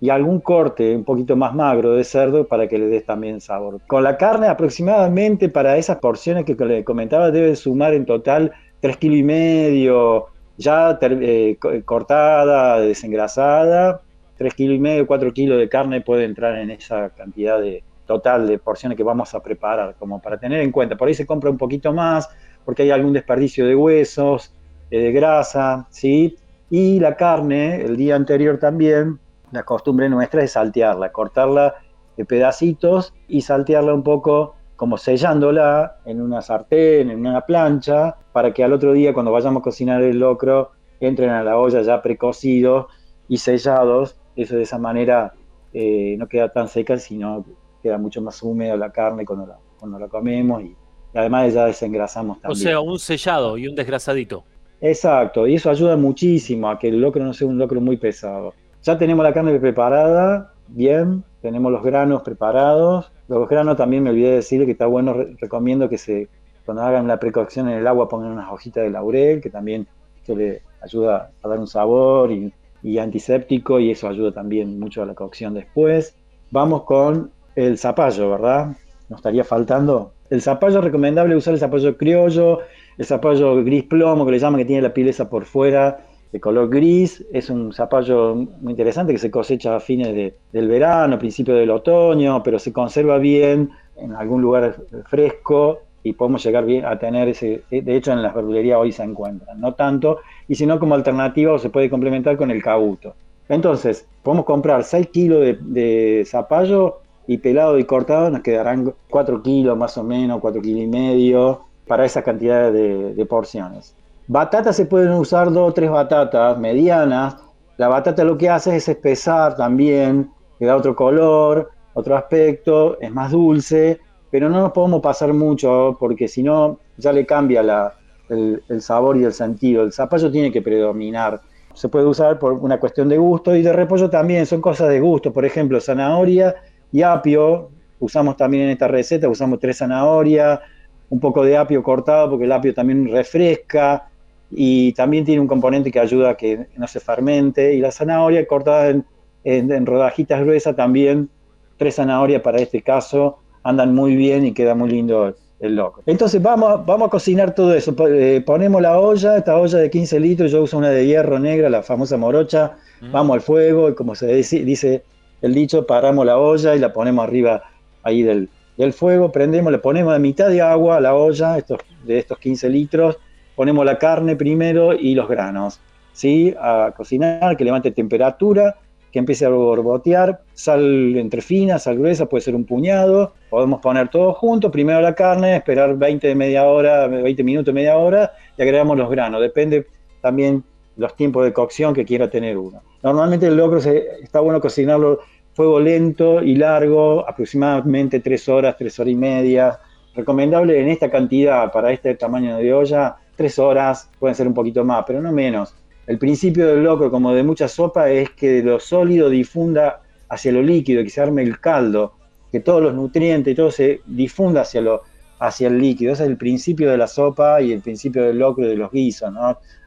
y 0.00 0.10
algún 0.10 0.40
corte 0.40 0.94
un 0.94 1.04
poquito 1.04 1.36
más 1.36 1.54
magro 1.54 1.92
de 1.92 2.04
cerdo 2.04 2.46
para 2.46 2.68
que 2.68 2.78
le 2.78 2.86
des 2.86 3.06
también 3.06 3.40
sabor. 3.40 3.80
Con 3.86 4.02
la 4.02 4.16
carne 4.16 4.48
aproximadamente 4.48 5.48
para 5.48 5.76
esas 5.76 5.98
porciones 5.98 6.44
que 6.44 6.54
le 6.54 6.84
comentaba 6.84 7.30
debe 7.30 7.54
sumar 7.56 7.94
en 7.94 8.04
total 8.04 8.52
3 8.80 8.96
kilos 8.96 9.18
y 9.18 9.22
medio, 9.22 10.26
ya 10.58 10.98
eh, 11.00 11.56
cortada, 11.84 12.80
desengrasada 12.80 14.02
3 14.38 14.54
kilos 14.54 14.76
y 14.76 14.80
medio, 14.80 15.06
4 15.06 15.32
kilos 15.32 15.58
de 15.58 15.68
carne 15.68 16.00
puede 16.00 16.24
entrar 16.24 16.58
en 16.58 16.70
esa 16.70 17.10
cantidad 17.10 17.60
de 17.60 17.84
total 18.12 18.46
de 18.46 18.58
porciones 18.58 18.96
que 18.96 19.02
vamos 19.02 19.34
a 19.34 19.40
preparar, 19.40 19.96
como 19.98 20.20
para 20.20 20.38
tener 20.38 20.60
en 20.60 20.70
cuenta. 20.70 20.96
Por 20.96 21.08
ahí 21.08 21.14
se 21.14 21.26
compra 21.26 21.50
un 21.50 21.58
poquito 21.58 21.92
más, 21.92 22.28
porque 22.64 22.82
hay 22.82 22.90
algún 22.90 23.12
desperdicio 23.12 23.66
de 23.66 23.74
huesos, 23.74 24.54
eh, 24.90 24.98
de 24.98 25.12
grasa, 25.12 25.86
¿sí? 25.90 26.36
Y 26.70 27.00
la 27.00 27.16
carne, 27.16 27.82
el 27.82 27.96
día 27.96 28.16
anterior 28.16 28.58
también, 28.58 29.18
la 29.50 29.62
costumbre 29.62 30.08
nuestra 30.08 30.42
es 30.42 30.52
saltearla, 30.52 31.12
cortarla 31.12 31.74
de 32.16 32.24
pedacitos 32.24 33.14
y 33.28 33.42
saltearla 33.42 33.94
un 33.94 34.02
poco 34.02 34.54
como 34.76 34.96
sellándola 34.98 35.98
en 36.04 36.20
una 36.20 36.42
sartén, 36.42 37.10
en 37.10 37.26
una 37.26 37.42
plancha, 37.42 38.16
para 38.32 38.52
que 38.52 38.64
al 38.64 38.72
otro 38.72 38.92
día 38.92 39.14
cuando 39.14 39.32
vayamos 39.32 39.60
a 39.60 39.64
cocinar 39.64 40.02
el 40.02 40.18
locro 40.18 40.72
entren 41.00 41.30
a 41.30 41.42
la 41.42 41.56
olla 41.56 41.82
ya 41.82 42.02
precocidos 42.02 42.86
y 43.28 43.36
sellados 43.36 44.16
eso 44.36 44.56
de 44.56 44.62
esa 44.62 44.78
manera 44.78 45.34
eh, 45.72 46.16
no 46.18 46.26
queda 46.26 46.50
tan 46.50 46.68
seca, 46.68 46.98
sino 46.98 47.44
queda 47.82 47.98
mucho 47.98 48.22
más 48.22 48.42
húmeda 48.42 48.76
la 48.76 48.90
carne 48.90 49.24
cuando 49.24 49.46
la, 49.46 49.58
cuando 49.78 49.98
la 49.98 50.08
comemos 50.08 50.62
y, 50.62 50.76
además 51.14 51.52
ya 51.52 51.66
desengrasamos 51.66 52.40
también. 52.40 52.52
O 52.52 52.54
sea, 52.54 52.80
un 52.80 52.98
sellado 52.98 53.58
y 53.58 53.68
un 53.68 53.74
desgrasadito. 53.74 54.44
Exacto, 54.80 55.46
y 55.46 55.54
eso 55.54 55.70
ayuda 55.70 55.96
muchísimo 55.96 56.68
a 56.68 56.78
que 56.78 56.88
el 56.88 57.00
locro 57.00 57.22
no 57.22 57.32
sea 57.32 57.46
un 57.46 57.58
locro 57.58 57.80
muy 57.80 57.96
pesado. 57.96 58.54
Ya 58.82 58.98
tenemos 58.98 59.22
la 59.22 59.32
carne 59.32 59.58
preparada, 59.60 60.54
bien, 60.68 61.22
tenemos 61.40 61.70
los 61.70 61.82
granos 61.82 62.22
preparados. 62.22 63.12
Los 63.28 63.48
granos 63.48 63.76
también 63.76 64.02
me 64.02 64.10
olvidé 64.10 64.30
de 64.30 64.36
decir 64.36 64.64
que 64.64 64.72
está 64.72 64.86
bueno, 64.86 65.14
recomiendo 65.38 65.88
que 65.88 65.98
se 65.98 66.28
cuando 66.64 66.82
hagan 66.82 67.08
la 67.08 67.18
precocción 67.18 67.68
en 67.68 67.78
el 67.78 67.86
agua 67.86 68.08
pongan 68.08 68.32
unas 68.32 68.50
hojitas 68.50 68.84
de 68.84 68.90
laurel, 68.90 69.40
que 69.40 69.50
también 69.50 69.86
le 70.28 70.62
ayuda 70.80 71.32
a 71.42 71.48
dar 71.48 71.58
un 71.58 71.66
sabor 71.66 72.30
y 72.30 72.52
y 72.82 72.98
antiséptico 72.98 73.78
y 73.78 73.90
eso 73.90 74.08
ayuda 74.08 74.32
también 74.32 74.78
mucho 74.78 75.02
a 75.02 75.06
la 75.06 75.14
cocción 75.14 75.54
después. 75.54 76.16
Vamos 76.50 76.82
con 76.82 77.30
el 77.56 77.78
zapallo, 77.78 78.30
¿verdad? 78.30 78.76
Nos 79.08 79.18
estaría 79.18 79.44
faltando 79.44 80.12
El 80.30 80.40
zapallo 80.40 80.78
es 80.78 80.84
recomendable 80.84 81.36
usar 81.36 81.54
el 81.54 81.60
zapallo 81.60 81.96
criollo, 81.96 82.60
el 82.96 83.04
zapallo 83.04 83.62
gris 83.64 83.84
plomo, 83.84 84.24
que 84.24 84.32
le 84.32 84.38
llaman 84.38 84.58
que 84.58 84.64
tiene 84.64 84.82
la 84.82 84.94
pileza 84.94 85.28
por 85.28 85.44
fuera, 85.44 86.06
de 86.32 86.40
color 86.40 86.70
gris. 86.70 87.24
Es 87.32 87.50
un 87.50 87.72
zapallo 87.72 88.34
muy 88.34 88.72
interesante 88.72 89.12
que 89.12 89.18
se 89.18 89.30
cosecha 89.30 89.76
a 89.76 89.80
fines 89.80 90.32
del 90.52 90.68
verano, 90.68 91.18
principio 91.18 91.54
del 91.54 91.70
otoño, 91.70 92.42
pero 92.42 92.58
se 92.58 92.72
conserva 92.72 93.18
bien 93.18 93.70
en 93.96 94.14
algún 94.14 94.40
lugar 94.40 94.76
fresco 95.06 95.80
y 96.02 96.14
podemos 96.14 96.42
llegar 96.44 96.64
bien 96.64 96.84
a 96.84 96.98
tener 96.98 97.28
ese, 97.28 97.62
de 97.70 97.96
hecho 97.96 98.12
en 98.12 98.22
las 98.22 98.34
verdulerías 98.34 98.78
hoy 98.78 98.92
se 98.92 99.04
encuentran, 99.04 99.60
no 99.60 99.74
tanto, 99.74 100.18
y 100.48 100.54
si 100.56 100.66
no 100.66 100.80
como 100.80 100.94
alternativa 100.94 101.56
se 101.58 101.70
puede 101.70 101.88
complementar 101.88 102.36
con 102.36 102.50
el 102.50 102.62
cabuto. 102.62 103.14
Entonces, 103.48 104.08
podemos 104.22 104.44
comprar 104.44 104.82
6 104.84 105.08
kilos 105.08 105.56
de, 105.60 106.24
zapallo 106.26 107.00
y 107.26 107.38
pelado 107.38 107.78
y 107.78 107.84
cortado 107.84 108.30
nos 108.30 108.42
quedarán 108.42 108.92
4 109.10 109.42
kilos 109.42 109.76
más 109.76 109.96
o 109.98 110.04
menos, 110.04 110.40
4 110.40 110.60
kilos 110.60 110.82
y 110.82 110.86
medio 110.86 111.62
para 111.86 112.04
esa 112.04 112.22
cantidad 112.22 112.72
de, 112.72 113.26
porciones. 113.28 113.94
Batatas 114.28 114.76
se 114.76 114.86
pueden 114.86 115.12
usar 115.12 115.52
dos 115.52 115.70
o 115.70 115.74
tres 115.74 115.90
batatas 115.90 116.58
medianas. 116.58 117.36
La 117.76 117.88
batata 117.88 118.24
lo 118.24 118.38
que 118.38 118.48
hace 118.48 118.76
es 118.76 118.88
espesar 118.88 119.56
también, 119.56 120.30
le 120.58 120.66
da 120.66 120.76
otro 120.76 120.94
color, 120.94 121.70
otro 121.94 122.16
aspecto, 122.16 122.98
es 123.00 123.10
más 123.10 123.32
dulce 123.32 124.00
pero 124.32 124.48
no 124.48 124.60
nos 124.60 124.72
podemos 124.72 125.02
pasar 125.02 125.34
mucho 125.34 125.94
porque 126.00 126.26
si 126.26 126.42
no 126.42 126.78
ya 126.96 127.12
le 127.12 127.26
cambia 127.26 127.92
el, 128.30 128.62
sabor 128.80 129.18
y 129.18 129.24
el 129.24 129.34
sentido. 129.34 129.82
El 129.82 129.92
zapallo 129.92 130.30
tiene 130.30 130.50
que 130.50 130.62
predominar. 130.62 131.42
Se 131.74 131.90
puede 131.90 132.06
usar 132.06 132.38
por 132.38 132.54
una 132.54 132.80
cuestión 132.80 133.10
de 133.10 133.18
gusto 133.18 133.54
y 133.54 133.60
de 133.60 133.74
repollo 133.74 134.08
también, 134.08 134.46
son 134.46 134.62
cosas 134.62 134.88
de 134.88 135.00
gusto. 135.00 135.34
Por 135.34 135.44
ejemplo, 135.44 135.78
zanahoria 135.82 136.54
y 136.92 137.02
apio, 137.02 137.70
usamos 137.98 138.36
también 138.36 138.64
en 138.64 138.70
esta 138.70 138.88
receta, 138.88 139.28
usamos 139.28 139.58
tres 139.58 139.78
zanahorias, 139.78 140.60
un 141.08 141.20
poco 141.20 141.44
de 141.44 141.56
apio 141.56 141.82
cortado 141.82 142.30
porque 142.30 142.44
el 142.44 142.52
apio 142.52 142.74
también 142.74 143.10
refresca 143.10 144.08
y 144.50 144.92
también 144.92 145.24
tiene 145.24 145.40
un 145.40 145.48
componente 145.48 145.90
que 145.90 146.00
ayuda 146.00 146.30
a 146.30 146.36
que 146.36 146.66
no 146.76 146.86
se 146.86 147.00
fermente. 147.00 147.74
Y 147.74 147.80
la 147.80 147.90
zanahoria 147.90 148.46
cortada 148.46 148.90
en, 148.90 149.04
en 149.44 149.86
rodajitas 149.86 150.40
gruesas 150.40 150.76
también, 150.76 151.30
tres 151.78 151.96
zanahorias 151.96 152.42
para 152.42 152.58
este 152.58 152.82
caso, 152.82 153.38
andan 153.62 153.94
muy 153.94 154.16
bien 154.16 154.44
y 154.44 154.52
queda 154.52 154.74
muy 154.74 154.90
lindo 154.90 155.34
el 155.62 155.76
loco. 155.76 156.02
Entonces 156.06 156.42
vamos, 156.42 156.84
vamos 156.84 157.06
a 157.06 157.10
cocinar 157.10 157.54
todo 157.54 157.72
eso. 157.74 157.94
Eh, 158.08 158.42
ponemos 158.44 158.82
la 158.82 158.98
olla, 158.98 159.36
esta 159.36 159.56
olla 159.56 159.78
de 159.78 159.90
15 159.90 160.20
litros, 160.20 160.50
yo 160.50 160.62
uso 160.62 160.76
una 160.76 160.90
de 160.90 161.06
hierro 161.06 161.38
negra, 161.38 161.70
la 161.70 161.82
famosa 161.82 162.16
morocha, 162.16 162.72
mm. 163.00 163.12
vamos 163.12 163.34
al 163.34 163.40
fuego 163.40 163.88
y 163.88 163.94
como 163.94 164.14
se 164.14 164.26
dice, 164.34 165.04
el 165.42 165.54
dicho, 165.54 165.86
paramos 165.86 166.24
la 166.24 166.38
olla 166.38 166.74
y 166.74 166.78
la 166.78 166.92
ponemos 166.92 167.24
arriba 167.24 167.62
ahí 168.02 168.22
del, 168.22 168.48
fuego, 168.92 169.30
prendemos, 169.30 169.70
le 169.70 169.78
ponemos 169.78 170.14
a 170.14 170.18
mitad 170.18 170.48
de 170.48 170.60
agua 170.60 170.96
a 170.96 171.00
la 171.00 171.14
olla 171.14 171.58
estos, 171.58 171.78
de 172.04 172.18
estos 172.18 172.38
15 172.38 172.68
litros, 172.68 173.18
ponemos 173.54 173.84
la 173.84 173.98
carne 173.98 174.34
primero 174.34 174.92
y 174.94 175.14
los 175.14 175.28
granos, 175.28 175.80
¿sí? 176.12 176.54
A 176.58 176.92
cocinar, 176.96 177.56
que 177.56 177.64
levante 177.64 177.90
temperatura, 177.92 178.76
que 179.12 179.18
empiece 179.18 179.44
a 179.44 179.50
borbotear, 179.50 180.40
sal 180.54 181.16
entre 181.16 181.42
fina, 181.42 181.78
sal 181.78 181.98
gruesa, 181.98 182.26
puede 182.26 182.42
ser 182.42 182.54
un 182.54 182.64
puñado, 182.64 183.34
podemos 183.50 183.80
poner 183.80 184.08
todo 184.08 184.32
junto, 184.32 184.70
primero 184.70 185.00
la 185.00 185.14
carne, 185.14 185.56
esperar 185.56 185.96
20 185.96 186.34
media 186.34 186.64
hora, 186.64 187.06
20 187.06 187.44
minutos, 187.44 187.74
media 187.74 187.98
hora 187.98 188.32
y 188.56 188.62
agregamos 188.62 188.96
los 188.96 189.10
granos, 189.10 189.42
depende 189.42 189.86
también 190.22 190.64
los 190.96 191.16
tiempos 191.16 191.44
de 191.44 191.52
cocción 191.52 191.94
que 191.94 192.04
quiera 192.04 192.30
tener 192.30 192.56
uno. 192.56 192.82
Normalmente 193.02 193.46
el 193.46 193.56
locro 193.56 193.80
se, 193.80 194.06
está 194.22 194.40
bueno 194.40 194.60
cocinarlo 194.60 195.20
fuego 195.54 195.80
lento 195.80 196.42
y 196.42 196.56
largo, 196.56 197.28
aproximadamente 197.28 198.20
3 198.20 198.48
horas, 198.48 198.76
3 198.78 199.00
horas 199.00 199.12
y 199.12 199.16
media. 199.16 199.78
Recomendable 200.14 200.80
en 200.80 200.88
esta 200.88 201.10
cantidad, 201.10 201.70
para 201.72 201.92
este 201.92 202.14
tamaño 202.14 202.56
de 202.56 202.72
olla, 202.72 203.16
3 203.36 203.58
horas, 203.58 204.10
pueden 204.18 204.34
ser 204.34 204.46
un 204.46 204.54
poquito 204.54 204.84
más, 204.84 205.04
pero 205.06 205.20
no 205.20 205.32
menos. 205.32 205.74
El 206.06 206.18
principio 206.18 206.66
del 206.66 206.82
loco, 206.82 207.10
como 207.10 207.32
de 207.32 207.42
mucha 207.42 207.68
sopa, 207.68 208.10
es 208.10 208.30
que 208.30 208.62
lo 208.62 208.80
sólido 208.80 209.28
difunda 209.28 210.02
hacia 210.28 210.52
lo 210.52 210.62
líquido, 210.62 211.02
que 211.02 211.10
se 211.10 211.20
arme 211.20 211.42
el 211.42 211.60
caldo, 211.60 212.14
que 212.50 212.60
todos 212.60 212.82
los 212.82 212.94
nutrientes 212.94 213.52
y 213.52 213.56
todo 213.56 213.70
se 213.70 214.00
difunda 214.06 214.62
hacia, 214.62 214.80
lo, 214.80 215.02
hacia 215.42 215.66
el 215.66 215.78
líquido. 215.78 216.12
Ese 216.12 216.22
es 216.22 216.28
el 216.28 216.36
principio 216.36 216.88
de 216.88 216.96
la 216.96 217.08
sopa 217.08 217.60
y 217.60 217.72
el 217.72 217.80
principio 217.80 218.22
del 218.22 218.38
locro 218.38 218.64
y 218.64 218.68
de 218.68 218.76
los 218.76 218.92
guisos. 218.92 219.32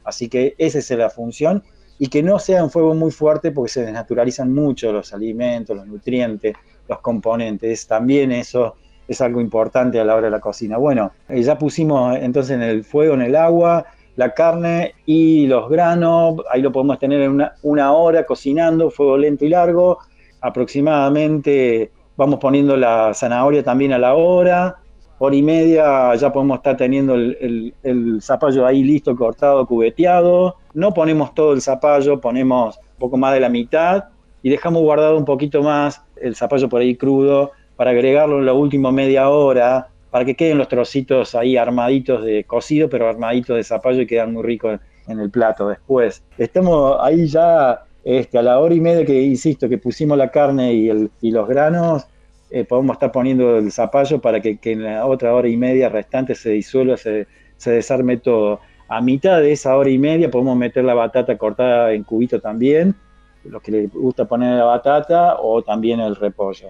Así 0.03 0.27
que 0.27 0.53
esa 0.57 0.79
es 0.79 0.89
la 0.91 1.09
función 1.09 1.63
y 1.97 2.07
que 2.07 2.21
no 2.21 2.39
sea 2.39 2.61
un 2.61 2.69
fuego 2.69 2.93
muy 2.93 3.09
fuerte 3.09 3.51
porque 3.51 3.71
se 3.71 3.85
desnaturalizan 3.85 4.53
mucho 4.53 4.91
los 4.91 5.13
alimentos, 5.13 5.77
los 5.77 5.87
nutrientes, 5.87 6.55
los 6.89 6.99
componentes. 6.99 7.87
También 7.87 8.33
eso 8.33 8.75
es 9.07 9.21
algo 9.21 9.39
importante 9.39 9.97
a 9.97 10.03
la 10.03 10.15
hora 10.15 10.25
de 10.25 10.31
la 10.31 10.41
cocina. 10.41 10.77
Bueno, 10.77 11.13
eh, 11.29 11.41
ya 11.41 11.57
pusimos 11.57 12.17
entonces 12.17 12.55
en 12.55 12.61
el 12.61 12.83
fuego, 12.83 13.13
en 13.13 13.21
el 13.21 13.35
agua, 13.37 13.85
la 14.17 14.33
carne 14.33 14.93
y 15.05 15.47
los 15.47 15.69
granos, 15.69 16.35
ahí 16.51 16.61
lo 16.61 16.73
podemos 16.73 16.99
tener 16.99 17.21
en 17.21 17.41
una, 17.63 17.93
hora 17.93 18.25
cocinando, 18.25 18.91
fuego 18.91 19.17
lento 19.17 19.45
y 19.45 19.49
largo, 19.49 19.99
aproximadamente 20.41 21.91
vamos 22.17 22.39
poniendo 22.39 22.75
la 22.75 23.13
zanahoria 23.13 23.63
también 23.63 23.93
a 23.93 23.97
la 23.97 24.15
hora, 24.15 24.77
hora 25.17 25.35
y 25.35 25.41
media 25.41 26.13
ya 26.15 26.31
podemos 26.31 26.57
estar 26.57 26.77
teniendo 26.77 27.15
el, 27.15 27.73
zapallo 28.21 28.65
ahí 28.65 28.83
listo, 28.83 29.15
cortado, 29.15 29.65
cubeteado, 29.65 30.55
no 30.73 30.93
ponemos 30.93 31.33
todo 31.33 31.53
el 31.53 31.61
zapallo, 31.61 32.19
ponemos 32.19 32.77
un 32.77 32.99
poco 32.99 33.17
más 33.17 33.33
de 33.33 33.39
la 33.39 33.49
mitad 33.49 34.05
y 34.41 34.49
dejamos 34.49 34.81
guardado 34.81 35.17
un 35.17 35.25
poquito 35.25 35.63
más 35.63 36.01
el 36.17 36.35
zapallo 36.35 36.69
por 36.69 36.81
ahí 36.81 36.95
crudo 36.95 37.51
para 37.75 37.91
agregarlo 37.91 38.39
en 38.39 38.45
la 38.45 38.53
última 38.53 38.91
media 38.91 39.29
hora 39.29 39.87
para 40.11 40.23
que 40.23 40.35
queden 40.35 40.57
los 40.57 40.69
trocitos 40.69 41.35
ahí 41.35 41.57
armaditos 41.57 42.23
de 42.23 42.45
cocido, 42.45 42.89
pero 42.89 43.09
armaditos 43.09 43.57
de 43.57 43.63
zapallo 43.63 44.01
y 44.01 44.07
quedan 44.07 44.33
muy 44.33 44.43
ricos 44.43 44.79
en 45.07 45.19
el 45.19 45.29
plato 45.29 45.67
después. 45.67 46.23
Estamos 46.37 46.97
ahí 47.01 47.27
ya 47.27 47.83
este, 48.05 48.37
a 48.37 48.41
la 48.41 48.59
hora 48.59 48.73
y 48.73 48.79
media 48.79 49.05
que, 49.05 49.19
insisto, 49.21 49.67
que 49.67 49.77
pusimos 49.77 50.17
la 50.17 50.29
carne 50.29 50.73
y, 50.73 51.31
los 51.31 51.47
granos, 51.47 52.07
eh, 52.49 52.63
podemos 52.63 52.95
estar 52.95 53.11
poniendo 53.11 53.57
el 53.57 53.71
zapallo 53.71 54.19
para 54.19 54.41
que, 54.41 54.59
en 54.63 54.83
la 54.83 55.05
otra 55.05 55.33
hora 55.33 55.47
y 55.47 55.57
media 55.57 55.89
restante 55.89 56.35
se 56.35 56.51
disuelva, 56.51 56.97
se, 56.97 57.27
se 57.57 57.71
desarme 57.71 58.17
todo. 58.17 58.59
A 58.87 59.01
mitad 59.01 59.39
de 59.41 59.51
esa 59.51 59.75
hora 59.75 59.89
y 59.89 59.97
media 59.97 60.29
podemos 60.29 60.55
meter 60.55 60.83
la 60.83 60.93
batata 60.93 61.37
cortada 61.37 61.93
en 61.93 62.03
cubito 62.03 62.39
también, 62.39 62.95
los 63.43 63.61
que 63.61 63.71
les 63.71 63.93
gusta 63.93 64.25
poner 64.25 64.57
la 64.57 64.65
batata 64.65 65.37
o 65.39 65.61
también 65.61 65.99
el 65.99 66.15
repollo. 66.15 66.69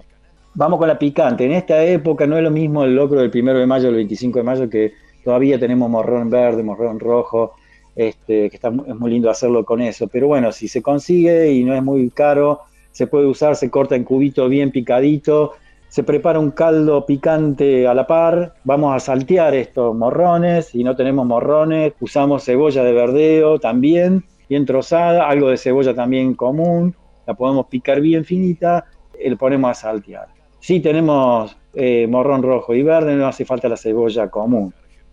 Vamos 0.54 0.78
con 0.78 0.88
la 0.88 0.98
picante. 0.98 1.44
En 1.44 1.52
esta 1.52 1.84
época 1.84 2.26
no 2.26 2.36
es 2.38 2.42
lo 2.42 2.50
mismo 2.50 2.84
el 2.84 2.94
locro 2.94 3.20
del 3.20 3.30
primero 3.30 3.58
de 3.58 3.66
mayo 3.66 3.88
al 3.88 3.94
25 3.96 4.38
de 4.38 4.42
mayo, 4.42 4.70
que 4.70 4.94
todavía 5.22 5.58
tenemos 5.58 5.90
morrón 5.90 6.30
verde, 6.30 6.62
morrón 6.62 6.98
rojo, 6.98 7.52
este, 7.94 8.48
que 8.48 8.56
está, 8.56 8.68
es 8.68 8.94
muy 8.96 9.10
lindo 9.10 9.28
hacerlo 9.28 9.66
con 9.66 9.82
eso. 9.82 10.08
Pero 10.08 10.28
bueno, 10.28 10.52
si 10.52 10.68
se 10.68 10.80
consigue 10.80 11.52
y 11.52 11.62
no 11.64 11.74
es 11.74 11.82
muy 11.82 12.08
caro, 12.08 12.60
se 12.92 13.06
puede 13.06 13.26
usar, 13.26 13.56
se 13.56 13.70
corta 13.70 13.96
en 13.96 14.04
cubito 14.04 14.48
bien 14.48 14.70
picadito, 14.70 15.52
se 15.88 16.02
prepara 16.02 16.38
un 16.38 16.50
caldo 16.50 17.06
picante 17.06 17.86
a 17.86 17.94
la 17.94 18.06
par, 18.06 18.54
vamos 18.64 18.94
a 18.94 19.00
saltear 19.00 19.54
estos 19.54 19.94
morrones, 19.94 20.66
si 20.66 20.84
no 20.84 20.94
tenemos 20.96 21.26
morrones, 21.26 21.94
usamos 22.00 22.44
cebolla 22.44 22.82
de 22.84 22.92
verdeo 22.92 23.58
también, 23.58 24.24
bien 24.48 24.66
trozada, 24.66 25.28
algo 25.28 25.48
de 25.48 25.56
cebolla 25.56 25.94
también 25.94 26.34
común, 26.34 26.94
la 27.26 27.34
podemos 27.34 27.66
picar 27.66 28.00
bien 28.00 28.24
finita 28.24 28.84
le 29.18 29.36
ponemos 29.36 29.70
a 29.70 29.74
saltear. 29.74 30.28
Si 30.60 30.80
tenemos 30.80 31.56
eh, 31.74 32.06
morrón 32.08 32.42
rojo 32.42 32.74
y 32.74 32.82
verde, 32.82 33.14
no 33.14 33.26
hace 33.26 33.44
falta 33.44 33.68
la 33.68 33.76
cebolla 33.76 34.28
común. 34.28 34.72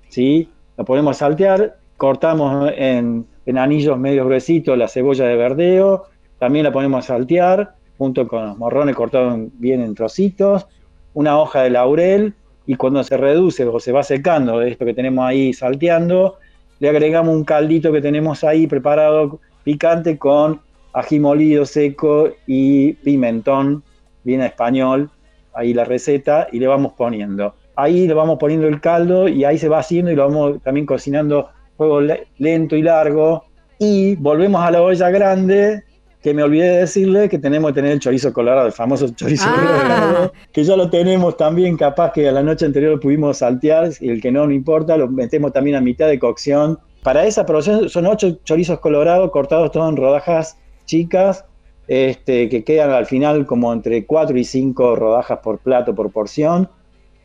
¿sí? 0.10 0.50
Lo 0.78 0.86
podemos 0.86 1.18
saltear, 1.18 1.78
cortamos 1.98 2.72
en, 2.76 3.28
anillos 3.58 3.98
medio 3.98 4.26
gruesitos 4.26 4.78
la 4.78 4.88
cebolla 4.88 5.26
de 5.26 5.36
verdeo, 5.36 6.06
también 6.40 6.66
la 6.66 6.72
ponemos 6.72 7.06
a 7.06 7.08
saltear 7.08 7.76
junto 7.98 8.28
con 8.28 8.46
los 8.46 8.58
morrones 8.58 8.96
cortados 8.96 9.40
bien 9.54 9.82
en 9.82 9.96
trocitos, 9.96 10.68
una 11.14 11.40
hoja 11.40 11.64
de 11.64 11.70
laurel 11.70 12.34
y 12.66 12.76
cuando 12.76 13.04
se 13.04 13.18
reduce 13.18 13.66
o 13.66 13.80
se 13.80 13.92
va 13.92 14.04
secando 14.04 14.62
esto 14.62 14.86
que 14.86 14.94
tenemos 14.94 15.26
ahí 15.26 15.54
salteando, 15.54 16.38
le 16.80 16.90
agregamos 16.90 17.36
un 17.36 17.44
caldito 17.44 17.92
que 17.92 18.02
tenemos 18.02 18.44
ahí 18.44 18.68
preparado 18.68 19.40
picante 19.64 20.18
con 20.18 20.62
ají 20.94 21.20
molido 21.20 21.66
seco 21.66 22.30
y 22.48 22.94
pimentón 22.94 23.84
bien 24.24 24.42
español 24.42 25.10
ahí 25.54 25.74
la 25.74 25.86
receta 25.86 26.48
y 26.52 26.60
le 26.60 26.68
vamos 26.68 26.94
poniendo. 26.94 27.56
Ahí 27.76 28.08
le 28.08 28.14
vamos 28.14 28.38
poniendo 28.40 28.68
el 28.68 28.82
caldo 28.82 29.28
y 29.28 29.46
ahí 29.46 29.58
se 29.58 29.70
va 29.70 29.80
haciendo 29.80 30.12
y 30.12 30.16
lo 30.16 30.28
vamos 30.28 30.62
también 30.64 30.86
cocinando 30.86 31.50
fuego 31.78 32.02
lento 32.38 32.76
y 32.76 32.82
largo. 32.82 33.46
Y 33.80 34.16
volvemos 34.16 34.62
a 34.62 34.72
la 34.72 34.82
olla 34.82 35.10
grande, 35.10 35.84
que 36.24 36.34
me 36.34 36.42
olvidé 36.42 36.70
de 36.70 36.78
decirle 36.78 37.28
que 37.28 37.38
tenemos 37.38 37.72
que 37.72 37.76
tener 37.76 37.92
el 37.92 38.00
chorizo 38.00 38.32
colorado, 38.32 38.66
el 38.66 38.72
famoso 38.72 39.10
chorizo 39.10 39.46
ah. 39.46 39.56
colorado, 39.56 40.34
que 40.54 40.64
ya 40.64 40.78
lo 40.78 40.90
tenemos 40.90 41.36
también, 41.36 41.76
capaz 41.76 42.14
que 42.14 42.30
a 42.30 42.32
la 42.32 42.42
noche 42.42 42.66
anterior 42.66 42.94
lo 42.94 43.00
pudimos 43.02 43.40
saltear, 43.40 43.92
y 44.00 44.10
el 44.10 44.22
que 44.22 44.32
no, 44.32 44.48
no 44.48 44.54
importa, 44.54 44.96
lo 44.96 45.10
metemos 45.10 45.52
también 45.52 45.76
a 45.76 45.82
mitad 45.82 46.08
de 46.08 46.18
cocción. 46.18 46.80
Para 47.04 47.26
esa 47.26 47.46
producción 47.46 47.90
son 47.90 48.06
ocho 48.08 48.40
chorizos 48.46 48.80
colorados 48.80 49.30
cortados 49.32 49.72
todos 49.72 49.90
en 49.90 49.98
rodajas 49.98 50.58
chicas, 50.86 51.44
este, 51.90 52.48
que 52.48 52.64
quedan 52.64 52.92
al 52.92 53.06
final 53.06 53.46
como 53.46 53.74
entre 53.74 54.06
4 54.06 54.38
y 54.38 54.46
5 54.46 54.96
rodajas 54.96 55.40
por 55.40 55.60
plato, 55.60 55.94
por 55.94 56.10
porción. 56.12 56.70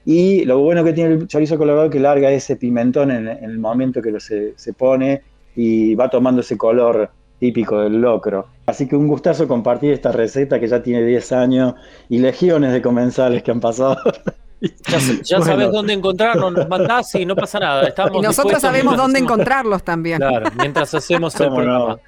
Y 0.04 0.44
lo 0.44 0.58
bueno 0.58 0.82
que 0.82 0.92
tiene 0.92 1.14
el 1.14 1.28
chorizo 1.28 1.56
colorado 1.56 1.86
es 1.86 1.92
que 1.92 2.00
larga 2.00 2.32
ese 2.32 2.56
pimentón 2.56 3.12
en, 3.12 3.28
el 3.28 3.58
momento 3.60 4.02
que 4.02 4.10
lo 4.10 4.18
se, 4.18 4.54
se 4.56 4.72
pone 4.72 5.22
y 5.54 5.94
va 5.94 6.10
tomando 6.10 6.40
ese 6.40 6.56
color 6.56 7.10
típico 7.38 7.80
del 7.80 8.00
locro. 8.00 8.46
Así 8.66 8.86
que 8.88 8.96
un 8.96 9.08
gustazo 9.08 9.48
compartir 9.48 9.92
esta 9.92 10.12
receta 10.12 10.60
que 10.60 10.68
ya 10.68 10.82
tiene 10.82 11.04
10 11.04 11.32
años 11.32 11.74
y 12.08 12.18
legiones 12.18 12.72
de 12.72 12.82
comensales 12.82 13.42
que 13.42 13.50
han 13.50 13.60
pasado. 13.60 13.96
Ya, 14.60 15.40
sabes 15.40 15.70
dónde 15.70 15.92
encontrarnos, 15.92 16.52
nos 16.52 16.68
mandás 16.68 17.14
y 17.14 17.24
no 17.24 17.36
pasa 17.36 17.60
nada. 17.60 17.82
Estamos 17.88 18.18
y 18.18 18.20
nosotros 18.20 18.60
sabemos 18.60 18.96
dónde 18.96 19.20
encontrarlos 19.20 19.82
también. 19.82 20.18
Claro, 20.18 20.50
mientras 20.58 20.92
hacemos 20.94 21.38
el 21.40 21.48
programa. 21.48 21.98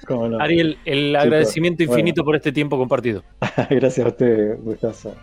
Ariel, 0.40 0.78
el 0.84 1.14
agradecimiento 1.16 1.82
infinito 1.82 2.24
por 2.24 2.36
este 2.36 2.52
tiempo 2.52 2.76
compartido. 2.76 3.22
Gracias 3.70 4.04
a 4.04 4.08
usted, 4.08 4.58
gustazo. 4.62 5.14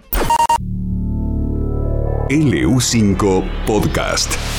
LU5 2.30 3.44
Podcast. 3.66 4.57